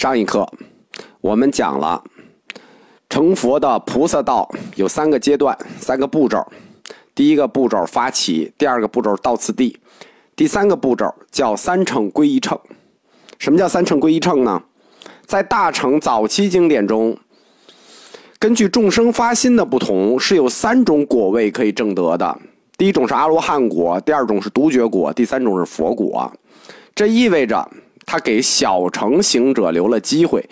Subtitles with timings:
[0.00, 0.50] 上一课
[1.20, 2.02] 我们讲了
[3.10, 6.42] 成佛的菩萨道有三个阶段、三个步骤。
[7.14, 9.78] 第一个步骤发起，第二个步骤到次第，
[10.34, 12.58] 第三个步骤叫三乘归一乘。
[13.38, 14.62] 什么叫三乘归一乘呢？
[15.26, 17.14] 在大乘早期经典中，
[18.38, 22.38] 根据众生发心的不同，是有三种果位可以证得的。
[22.78, 26.32] 第一种是阿罗汉果，第二种是独觉果，第三种是佛果。
[26.94, 27.70] 这意味着
[28.10, 30.44] 他给小乘行者留了机会。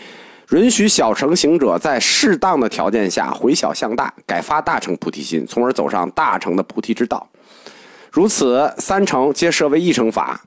[0.53, 7.29] 允许小乘行者在适当的条件下回小向大，改发大乘菩提心，从而走上大乘的菩提之道。
[8.13, 10.41] 如此，三乘皆设为一乘法。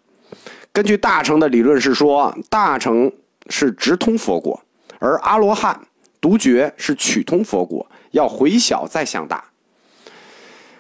[0.71, 3.11] 根据大乘的理论是说，大乘
[3.49, 4.57] 是直通佛果，
[4.97, 5.77] 而阿罗汉
[6.21, 9.43] 独觉是曲通佛果，要回小再向大。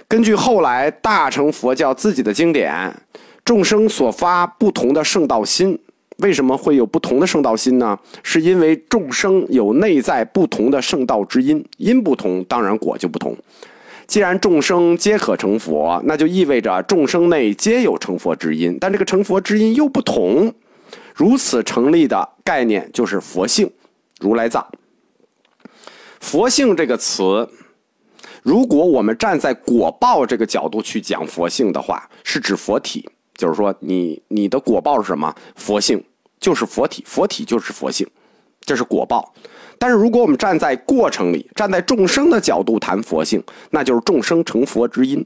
[0.07, 2.95] 根据后来大乘佛教自己的经典，
[3.43, 5.77] 众生所发不同的圣道心。
[6.21, 7.97] 为什么会有不同的圣道心呢？
[8.23, 13.35] 是因为众生有内在不同的圣道之因，因不同，当然果就不同。
[14.07, 20.53] 既然众生皆可成佛，那就意味着众生内皆有成佛之因，但这个成佛之因又不同。
[21.15, 23.71] 如此成立的概念就是佛性，
[24.19, 24.65] 如来藏。
[26.19, 27.47] 佛性这个词，
[28.43, 35.33] 如果我们站在果报这个角度去讲佛性的话，是指佛体，就是说你你的果报是什么？
[35.55, 36.03] 佛性。
[36.41, 38.05] 就是佛体，佛体就是佛性，
[38.65, 39.33] 这是果报。
[39.77, 45.25] 但是如果我们站在过程里，站在众生的角度谈佛性，那就是众生成佛之因，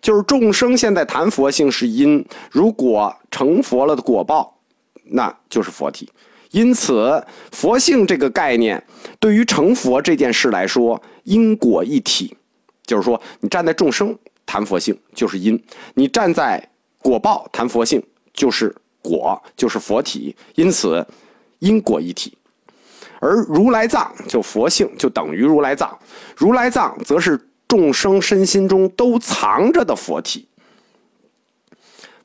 [0.00, 2.24] 就是众生现在谈佛性是因。
[2.50, 4.58] 如果成佛了的果报，
[5.04, 6.08] 那就是佛体。
[6.50, 8.80] 因此，佛性这个概念
[9.18, 12.36] 对于成佛这件事来说，因果一体。
[12.84, 15.60] 就是说，你站在众生谈佛性就是因，
[15.94, 16.68] 你站在
[17.02, 18.74] 果报谈佛性就是。
[19.08, 21.06] 果就是佛体，因此
[21.60, 22.36] 因果一体。
[23.18, 25.98] 而如来藏就佛性，就等于如来藏。
[26.36, 30.46] 如来藏则是众生身心中都藏着的佛体。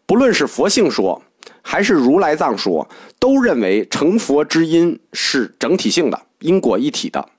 [0.06, 1.22] 不论是佛性说，
[1.62, 2.86] 还是如来藏说，
[3.20, 7.30] 都认为成佛之因是整体性的，因果一体的。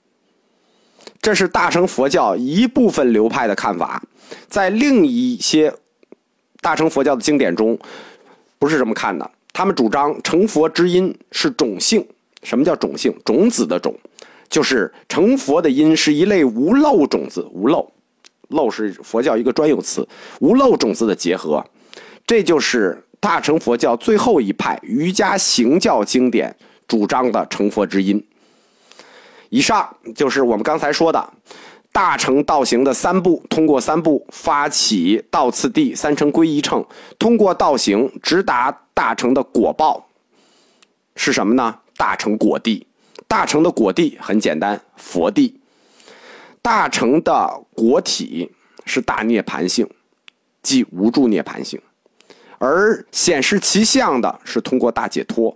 [1.20, 4.02] 这是大乘佛教一部分流派的看法，
[4.48, 5.72] 在另一些
[6.62, 7.78] 大乘佛教的经典中。
[8.62, 12.06] 不是这么看的，他们主张成佛之因是种性。
[12.44, 13.12] 什么叫种性？
[13.24, 13.92] 种子的种，
[14.48, 17.44] 就是成佛的因是一类无漏种子。
[17.50, 17.90] 无漏，
[18.50, 20.06] 漏是佛教一个专有词。
[20.38, 21.64] 无漏种子的结合，
[22.24, 26.54] 这就是大乘佛教最后一派瑜伽行教经典
[26.86, 28.24] 主张的成佛之因。
[29.48, 31.32] 以上就是我们刚才说的。
[31.92, 36.82] 大乘道行的三步，通过三步发起道次第，三乘归一乘，
[37.18, 40.08] 通过道行直达大乘的果报，
[41.14, 41.78] 是什么呢？
[41.98, 42.86] 大乘果地。
[43.28, 45.60] 大乘的果地很简单，佛地。
[46.62, 48.50] 大乘的果体
[48.86, 49.86] 是大涅盘性，
[50.62, 51.78] 即无住涅盘性，
[52.58, 55.54] 而显示其相的是通过大解脱，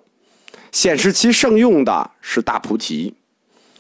[0.71, 3.15] 显示其圣用的是大菩提，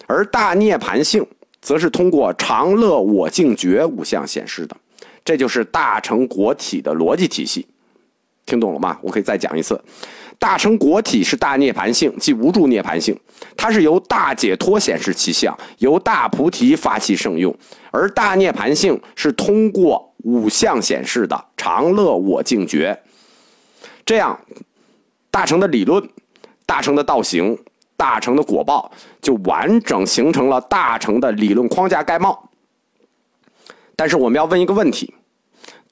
[0.06, 1.26] 而大涅盘性。
[1.66, 4.76] 则是通过常乐我净觉五相显示的，
[5.24, 7.66] 这就是大乘国体的逻辑体系，
[8.46, 8.96] 听懂了吗？
[9.02, 9.82] 我可以再讲一次，
[10.38, 13.18] 大乘国体是大涅盘性，即无住涅盘性，
[13.56, 17.52] 它是由大解脱显示其相，由大菩提发起圣用，
[17.90, 22.96] 而大涅盘性是通过五相显示的常乐我净觉，
[24.04, 24.38] 这样
[25.32, 26.08] 大乘的理论，
[26.64, 27.58] 大乘的道行。
[27.96, 28.90] 大乘的果报
[29.22, 32.50] 就完整形成了大乘的理论框架概貌。
[33.96, 35.14] 但是我们要问一个问题：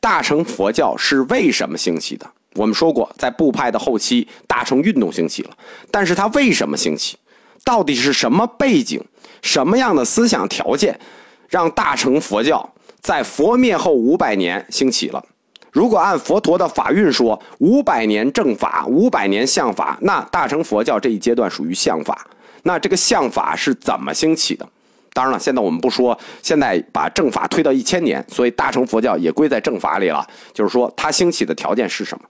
[0.01, 2.31] 大乘佛教是为什么兴起的？
[2.55, 5.51] 我们说过，在部派的后期，大乘运动兴起了。
[5.91, 7.17] 但是它为什么兴起？
[7.65, 9.03] 到底是什么背景、
[9.41, 11.01] 什么样的思想条件，
[11.49, 15.25] 让大乘佛教在佛灭后五百年兴起了？
[15.75, 22.25] 如果按佛陀的法运说，五百年正法，五百年相法，那大乘佛教这一阶段属于相法。
[22.63, 24.65] 那这个相法是怎么兴起的？
[25.13, 30.25] 当然了，现在我们不说，现在把正法推到一千年，所以大乘佛教也归在正法里了。
[30.53, 32.25] 就是说，它兴起的条件是什么？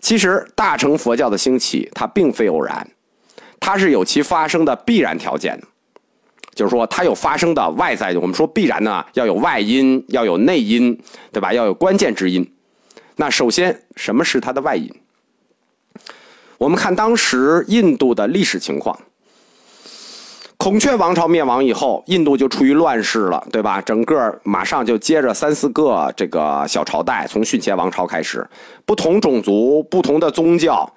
[0.00, 2.84] 其实，大乘佛教的兴起，它并非偶然，
[3.60, 5.66] 它是有其发生的必然条件的。
[6.54, 10.98] 就是说，它有发生的外在，我们说必然呢，要有外因，要有内因，
[11.32, 11.52] 对吧？
[11.52, 12.46] 要有关键之因。
[13.16, 14.90] 那首先，什么是它的外因？
[16.58, 18.98] 我们看当时印度的历史情况。
[20.56, 23.80] 孔雀王朝灭亡以后，印度就处于乱世了，对吧？
[23.80, 28.46] 整个马上就接着三四个这个小朝代，从逊伽王朝开始，
[28.84, 30.92] 不同种族、不同的宗教。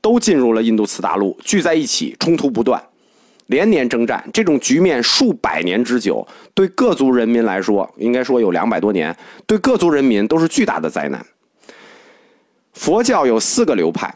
[0.00, 2.78] 都进入了印度次大陆，聚在一起，冲突不断，
[3.46, 4.24] 连年征战。
[4.32, 11.24] 这种局面数百年之久，对各族人民来说，应该说有两百多年，对各族人民都是巨大的灾难。
[12.72, 14.12] 佛教有四个流派，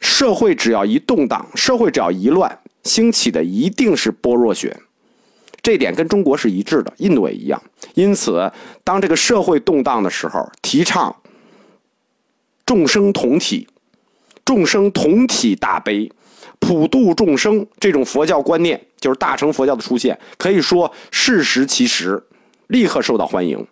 [0.00, 4.76] 社会只要一动荡，社会只要一乱，兴起的一定是般若学。
[5.60, 7.62] 这点跟中国是一致的，印度也一样。
[7.94, 8.50] 因此，
[8.84, 11.14] 当这个社会动荡的时候，提倡
[12.64, 13.68] 众生同体、
[14.44, 16.10] 众生同体大悲、
[16.68, 22.22] 普度众生这种佛教观念，就是大乘佛教的出现，可以说适时其时，
[22.66, 23.66] 立刻受到欢迎。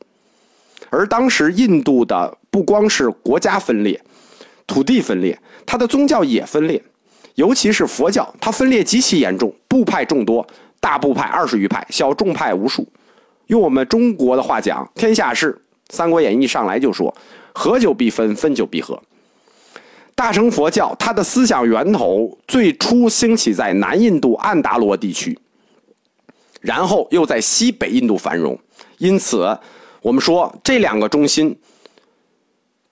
[0.89, 4.01] 而当时印度的不光是国家分裂。
[4.67, 6.83] 土地分裂，它的宗教也分裂，
[7.35, 10.47] 尤其是佛教，它分裂极其严重，部派众多，
[10.81, 12.89] 大部派二十余派，小众派无数。
[13.49, 15.53] 用我们中国的话讲，天下事，
[15.95, 17.15] 《三国演义》上来就说：
[17.53, 18.99] 合久必分，分久必合。
[20.17, 25.39] 大乘佛教它的思想源头最初兴起在南印度安达罗地区，
[26.61, 28.59] 然后又在西北印度繁荣。
[28.99, 29.57] 因此，
[30.01, 31.57] 我们说这两个中心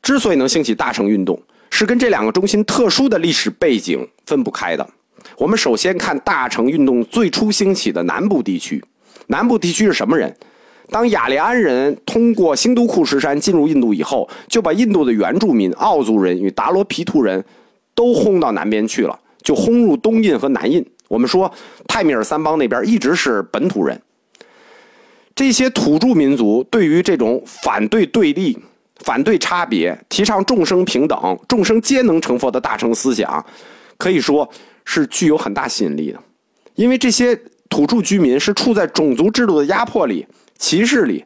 [0.03, 1.37] 之所以能兴起大乘运动。
[1.71, 4.88] 是跟这两个中心特殊的历史背景分不开的。
[5.37, 8.81] 我们首先看大乘运动最初兴起的南部地区。
[9.27, 10.32] 南部地区是什么人？
[10.90, 17.44] 当雅利安人通过新都库什山进入印度以后，就把印度的原住民奥族人与达罗毗荼人
[17.94, 20.84] 都轰到南边去了，就轰入东印和南印。
[21.08, 21.52] 我们说
[21.86, 24.00] 泰米尔三邦那边一直是本土人。
[25.34, 28.58] 这些土著民族对于这种反对对立。
[29.00, 33.44] 反对差别，提倡众生平等、众生皆能成佛的大乘思想，
[33.98, 34.48] 可以说
[34.84, 36.19] 是具有很大吸引力的。
[36.76, 37.38] 因为这些
[37.69, 40.25] 土著居民是处在种族制度的压迫里、
[40.59, 41.25] 歧视里，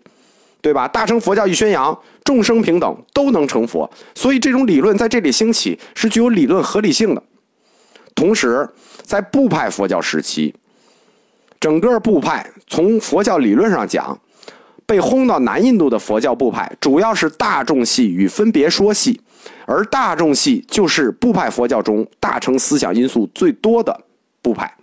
[0.61, 0.87] 对吧？
[0.89, 7.23] 大乘佛教一宣扬众生平等，都能成佛，所以这种理论在这里兴起是具有理论合理性的。
[8.15, 8.69] 同时，
[9.03, 10.55] 在部派佛教时期，
[11.61, 14.19] 整个部派从佛教理论上讲。
[14.87, 19.21] 被轰到南印度的佛教部派，主要是大众系与分别说系，
[19.67, 23.95] 而大众系就是部派佛教中大乘思想因素最多的
[24.41, 24.75] 部派。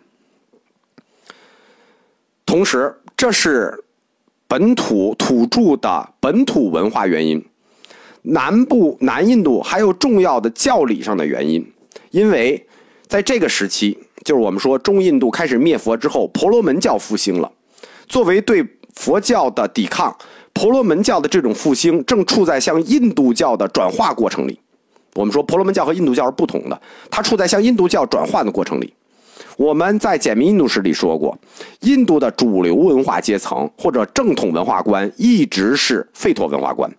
[2.46, 3.84] 同时，这是
[4.48, 7.44] 本土土著的本土文化原因。
[8.22, 11.66] 南部南印度还有重要的教理上的原因，
[12.12, 12.66] 因为
[13.08, 17.52] 在这个时期，就是我们说中印度开始灭佛之后，婆罗门教复兴了，
[18.08, 18.66] 作为对。
[18.96, 20.16] 佛教的抵抗，
[20.54, 24.58] 婆罗门教的这种复兴正处在向印度教的转化过程里。
[25.16, 26.82] 我们说婆罗门教和印度教是不同的，
[27.12, 28.94] 它处在向印度教转换的过程里。
[29.57, 31.38] 我们在简明印度史里说过，
[31.81, 36.92] 印度的主流文化阶层或者正统文化观一直是吠陀文化观。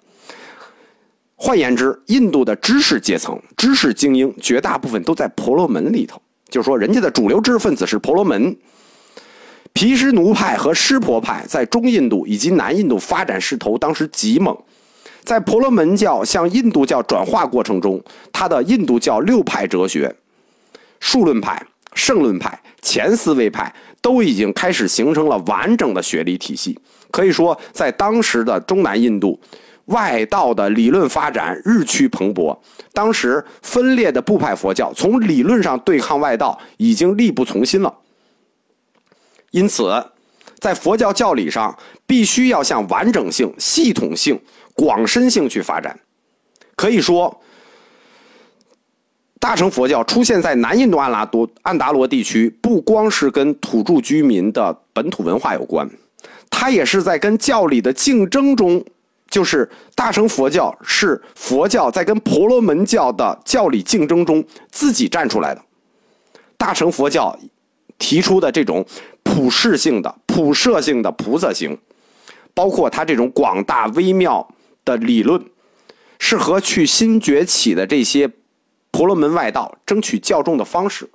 [1.35, 8.57] 换言之，印度的知识阶层、知识精英绝大部分都在婆罗门里头，就是说，人家的主流知识分子是婆罗门。
[9.75, 14.57] 毗湿奴派和湿婆派在中印度以及南印度发展势头当时极猛，
[15.23, 18.03] 在婆罗门教向印度教转化过程中，
[18.33, 20.17] 他的印度教六派哲学——
[20.99, 21.63] 数论派、
[21.97, 26.79] 圣论派、前思维派——都已经开始形成了完整的学理体系。
[27.11, 29.41] 可以说，在当时的中南印度，
[29.87, 32.57] 外道的理论发展日趋蓬勃。
[32.93, 37.93] 当时分裂的部派佛教从理论上对抗外道已经力不从心了。
[39.51, 39.91] 因此，
[40.59, 41.77] 在佛教教理上，
[42.07, 44.39] 必须要向完整性、系统性、
[44.75, 45.99] 广深性去发展。
[46.75, 47.41] 可以说，
[49.39, 55.89] 大乘佛教出现在南印度安拉多安达罗地区，不光是跟土著居民的本土文化有关，
[56.51, 58.85] 它也是在跟教理的竞争中，
[59.31, 65.63] 就是大乘佛教是佛教在跟婆罗门教的教理竞争中自己站出来的。
[66.57, 67.39] 大乘佛教
[67.99, 68.85] 提出的这种。
[69.29, 71.77] 普世性的、普摄性的菩萨行，
[72.55, 74.49] 包括他这种广大微妙
[74.85, 75.45] 的理论，
[76.21, 78.31] 是和去新崛起的这些
[78.97, 81.07] 婆罗门外道争取教众的方式。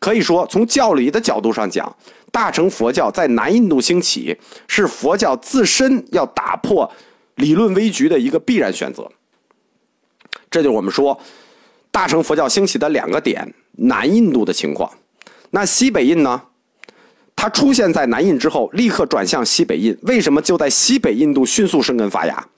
[0.00, 1.96] 可以说，从教理的角度上讲，
[2.32, 6.90] 大乘佛教在南印度兴起，是佛教自身要打破
[7.36, 9.08] 理论危局的一个必然选择。
[10.50, 11.16] 这就是我们说
[11.92, 14.90] 大乘佛教兴起的两个点：南印度的情况。
[15.50, 16.42] 那西北印呢？
[17.36, 19.96] 它出现在南印之后，立刻转向西北印。
[20.02, 22.48] 为什么就在西北印度迅速生根发芽？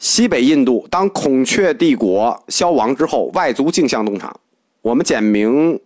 [0.00, 4.34] 西北印度当孔雀帝国消亡之后，外族竞相东厂。
[4.80, 5.78] 我们简明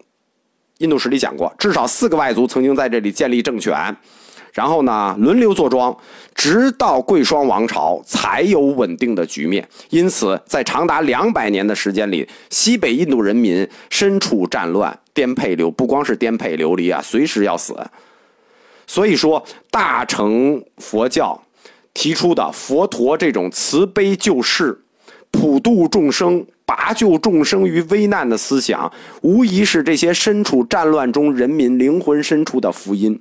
[0.78, 3.74] 印度史里讲过，至少四个外族曾经在这里建立政权，
[4.52, 5.94] 然后呢轮流坐庄，
[6.32, 9.68] 直到贵霜王朝才有稳定的局面。
[9.90, 17.76] 因此，在长达两百年的时间里，西北印度人民身处战乱，颠沛流不光是颠沛流离啊，随时要死。
[18.86, 21.42] 所以说，大乘佛教
[21.94, 24.78] 提出的佛陀这种慈悲救世、
[25.30, 33.20] 普度众生、拔救众生于危难的思想，无疑是这些身处战乱中人民灵魂深处的福音。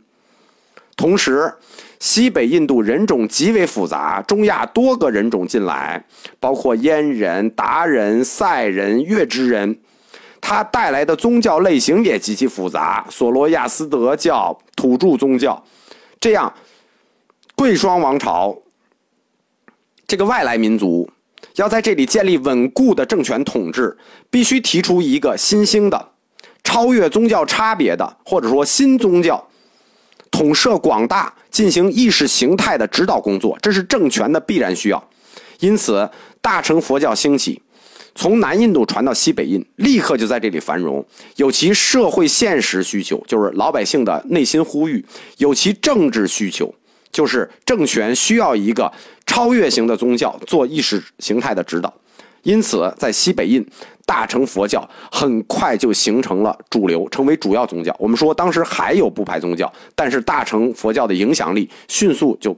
[0.95, 1.53] 同时，
[1.99, 6.05] 西北印度人种极为复杂，中亚多个人种进来，
[6.39, 9.79] 包括燕人、达人、塞人、月支人。
[10.39, 15.63] 它带来的宗教类型也极其复杂，索罗亚斯德教、土著宗教，
[16.19, 16.53] 这样，
[17.55, 18.55] 贵霜王朝
[20.07, 21.09] 这个外来民族
[21.55, 23.95] 要在这里建立稳固的政权统治，
[24.29, 26.09] 必须提出一个新兴的、
[26.63, 29.47] 超越宗教差别的，或者说新宗教，
[30.31, 35.09] 统摄广大，进行意识形态的指导工作，这是政权的必然需要。
[35.59, 36.09] 因此，
[36.41, 37.61] 大乘佛教兴起。
[38.15, 41.03] 从南印度传到西北印，立刻就在这里繁荣，
[41.37, 45.03] 有其社会现实需求，就是老百姓的内心呼吁；
[45.37, 46.71] 有其政治需求，
[47.13, 48.91] 就是政权需要一个
[49.25, 51.93] 超越型的宗教做意识形态的指导。
[52.41, 53.65] 因此，在西北印，
[54.05, 57.95] 大乘佛教很快就形成了主流，成为主要宗教。
[57.97, 62.53] 我们说当时还有不排宗教，但是大乘佛教的影响力迅速就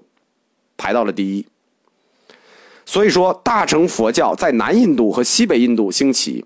[0.76, 1.46] 排到了第一。
[2.84, 6.44] 所以说，大乘佛教在南印度和西北印度兴起，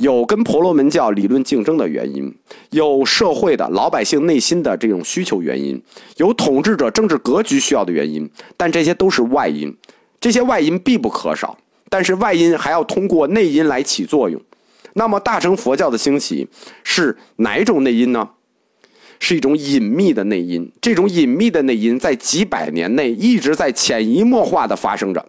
[0.00, 2.34] 有跟婆罗门教理论竞争的原因，
[2.70, 5.80] 有社会的老百姓内心的这种需求原因，
[6.16, 9.76] 有统治者政治格局需要的原因，但这些都是外因，
[10.18, 11.58] 这些外因必不可少。
[11.90, 14.40] 但是外因还要通过内因来起作用。
[14.94, 16.48] 那么，大乘佛教的兴起
[16.82, 18.30] 是哪种内因呢？
[19.18, 20.72] 是一种隐秘的内因。
[20.80, 25.26] 这种隐秘的内因在几百年内一直在潜移默化的发生着。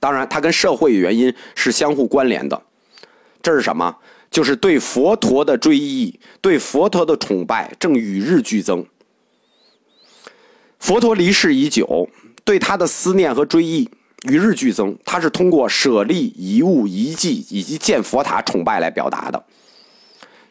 [0.00, 2.60] 当然，它跟社会原因是相互关联的。
[3.42, 3.96] 这是什么？
[4.30, 8.86] 就是对佛陀的追忆，对佛陀的崇拜正与日俱增。
[10.78, 12.08] 佛陀离世已久，
[12.42, 13.90] 对他的思念和追忆
[14.22, 14.96] 与日俱增。
[15.04, 19.44] 他是通过舍利、遗物、遗迹以及建佛塔崇拜来表达的。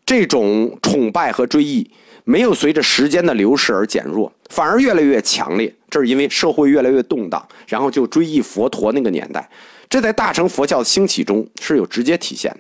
[0.05, 1.89] 这种崇拜和追忆
[2.23, 5.73] 没有随着时间的流逝而减弱，反而越来越强烈。
[5.89, 9.49] 这是因为社会越来越动荡，然后就追忆佛陀那个年代，
[9.89, 12.59] 这在大乘佛教兴起中是有直接体现的。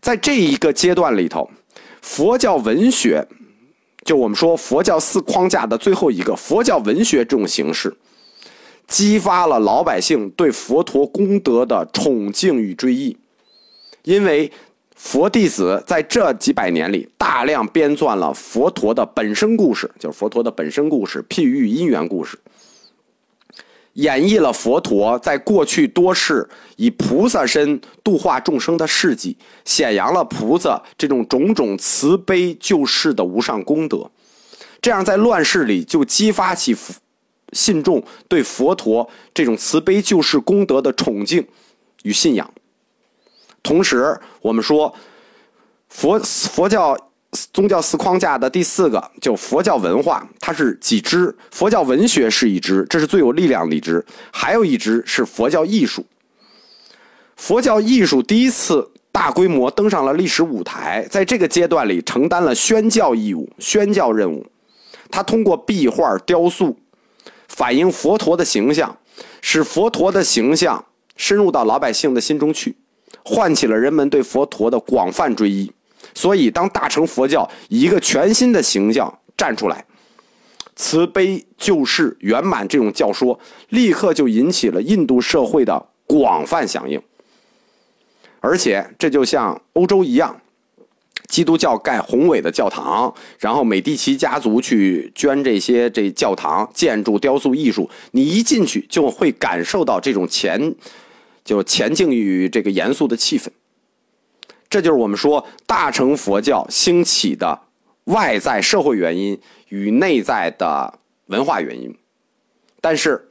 [0.00, 1.50] 在这一个阶段里头，
[2.02, 3.26] 佛教文学，
[4.04, 7.94] 就我们说佛教四框架的最后一个佛教文学这种形式，
[8.86, 13.16] 激发了老百姓对佛陀功德的崇敬与追忆，
[14.04, 14.50] 因为。
[15.02, 22.38] 佛弟子在这几百年里大量编撰了佛陀的本生故事，就是佛陀的本生故事、譬喻因缘故事，
[23.94, 34.10] 演绎了佛陀在过去多世以菩萨身度化众生的事迹，显扬了菩萨这种种种慈悲救世的无上功德。
[34.80, 36.74] 这样在乱世里就激发起
[37.52, 41.46] 信众对佛陀这种慈悲救世功德的崇敬
[42.04, 42.50] 与信仰。
[43.62, 44.94] 同时，我们说，
[45.88, 46.96] 佛佛教
[47.52, 51.34] 宗教四框架的第四个，就佛教文化，它是几支？
[51.50, 56.04] 佛教文学是一支，这是最有力量的一支；还有一支是佛教艺术。
[57.36, 64.44] 佛教艺术第一次大规模登上了历史舞台，在这个阶段里承担了宣教义务、宣教任务。
[65.10, 66.76] 它通过壁画、雕塑，
[67.48, 68.98] 反映佛陀的形象，
[69.40, 70.84] 使佛陀的形象
[71.16, 72.76] 深入到老百姓的心中去。
[73.24, 75.70] 唤起了人们对佛陀的广泛追忆，
[76.14, 79.84] 所以当大乘佛教以一个全新的形象站出来，
[80.76, 83.38] 慈悲救世圆满这种教说，
[83.68, 87.00] 立刻就引起了印度社会的广泛响应。
[88.40, 90.40] 而且这就像欧洲一样，
[91.28, 100.74] 基督教盖宏伟的教堂，然后美第奇家族去捐这些这教堂建筑、雕塑艺术，你一进去就会感受到这种前。
[101.42, 103.48] 就前进与这个严肃的气氛，
[104.70, 107.58] 这就是我们说大乘佛教兴起的
[108.04, 111.94] 外在社会原因与内在的文化原因。
[112.80, 113.28] 但是，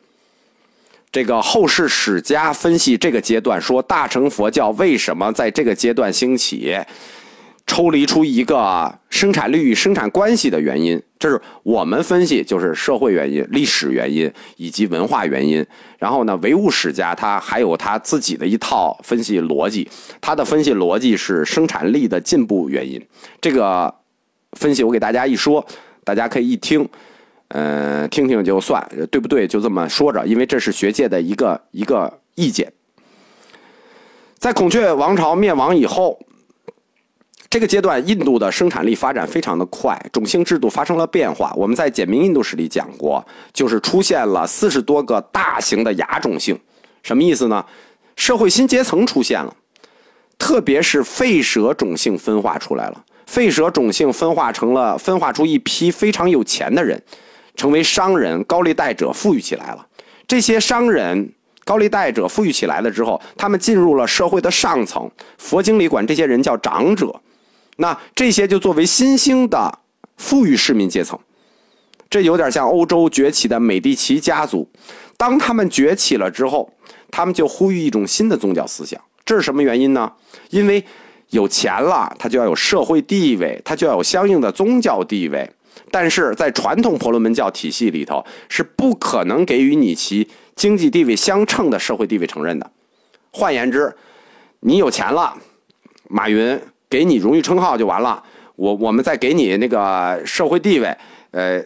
[1.12, 6.78] 这个后世史家分析这个阶段，说大乘佛教为什么在这个阶段兴起？
[7.66, 15.64] 抽离出一个生产力与生产关系的原因，这是我们分析，就是社会原因、历史原因以及文化原因。
[15.98, 19.86] 然后呢，唯物史家他还有他自己的一套分析逻辑，
[20.22, 23.06] 他的分析逻辑是生产力的进步原因。
[23.42, 23.94] 这个
[24.54, 25.64] 分析我给大家一说，
[26.06, 26.88] 大家可以一听，
[27.50, 29.46] 呃，听听就算，对不对？
[29.46, 32.72] 就这么说着，因为这是学界的一个一个意见。
[34.38, 36.18] 在孔雀王朝灭亡以后，
[37.50, 41.52] 这个阶段印度的生产力发展非常的快，种姓制度发生了变化。
[41.56, 46.56] 我们在简明印度史里讲过，就是出现了四十多个大型的亚种姓，
[47.02, 47.66] 什么意思呢？
[48.16, 49.52] 社会新阶层出现了，
[50.38, 53.04] 特别是吠舍种姓分化出来了。
[53.28, 57.02] 吠舍种姓分化成了分化出一批非常有钱的人，
[57.56, 59.88] 成为商人、高利贷者，富裕起来了。
[60.28, 61.34] 这些商人。
[61.66, 65.08] 高利贷者富裕起来了之后，他们进入了社会的上层。
[65.38, 67.14] 佛经里管这些人叫长者。
[67.80, 69.80] 那这些就作为新兴的
[70.18, 71.18] 富裕市民阶层，
[72.10, 74.70] 这有点像欧洲崛起的美第奇家族。
[75.18, 76.72] 当他们崛起了之后，
[77.10, 79.00] 他们就呼吁一种新的宗教思想。
[79.26, 80.12] 这是什么原因呢？
[80.50, 80.84] 因为
[81.30, 85.50] 有钱了，他就要有社会地位，他就要有相应的宗教地位。
[85.92, 90.28] 但是在传统婆罗门教体系里头，是不可能给予你其。
[90.56, 92.70] 经济地位相称的社会地位承认的，
[93.32, 93.96] 换言之，
[94.60, 95.34] 你有钱了，
[96.10, 96.60] 马云
[96.90, 98.24] 给你荣誉称号就完了。
[98.56, 100.98] 我我们再给你那个社会地位，
[101.32, 101.64] 呃，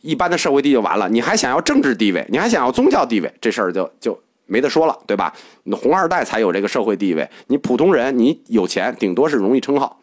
[0.00, 1.08] 一般的社会地位就完了。
[1.08, 5.32] 你还想要政治地位，你还想要宗教地位，这事儿就就没得说了，对吧？
[5.64, 10.00] 你红二代才有这个社会地位，你普通人你有钱，顶多是荣誉称号。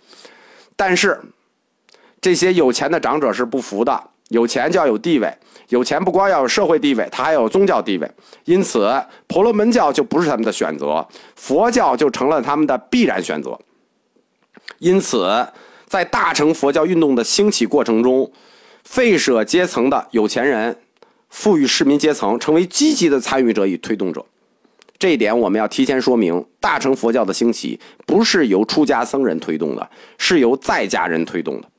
[0.75, 1.19] 但是
[2.21, 5.33] 这些有钱的长者是不服的，有钱就要有地位。
[5.69, 8.11] 有钱不光要有社会地位，他还有宗教地位，
[8.45, 8.91] 因此
[9.27, 13.59] 婆罗门教就不是他们的选择，佛教就成了他们的必然选择。
[14.79, 15.47] 因此，
[15.85, 18.31] 在大乘佛教运动的兴起过程中，
[18.83, 20.77] 废舍阶层的有钱人、
[21.29, 24.25] 富裕市民阶层成为积极的参与者与推动者。
[24.97, 31.69] 这一点我们要提前说明：大乘佛教的兴起不是由出家僧人推动的，是由在家人推动的。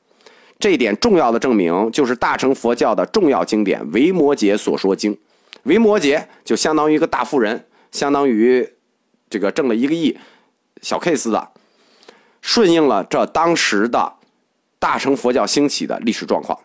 [0.59, 5.13] 这一点重要的证明，就是大乘佛教的重要经典《维摩诘所说经》。
[5.63, 8.67] 维摩诘就相当于一个大富人，相当于
[9.29, 10.17] 这个挣了一个亿，
[10.81, 11.50] 小 case 的，
[12.41, 14.13] 顺应了这当时的
[14.79, 16.59] 大乘佛教兴起的历史状况。